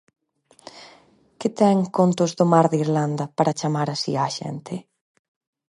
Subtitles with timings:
[1.39, 4.75] Que ten Contos do mar de Irlanda para chamar así á xente?